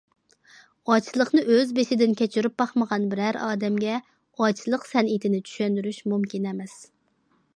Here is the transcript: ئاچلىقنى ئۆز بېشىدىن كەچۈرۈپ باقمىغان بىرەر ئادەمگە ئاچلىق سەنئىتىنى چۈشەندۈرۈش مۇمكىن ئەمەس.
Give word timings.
ئاچلىقنى 0.93 1.41
ئۆز 1.55 1.73
بېشىدىن 1.79 2.15
كەچۈرۈپ 2.21 2.55
باقمىغان 2.61 3.05
بىرەر 3.11 3.39
ئادەمگە 3.49 3.99
ئاچلىق 4.45 4.89
سەنئىتىنى 4.93 5.43
چۈشەندۈرۈش 5.51 6.03
مۇمكىن 6.15 6.51
ئەمەس. 6.53 6.77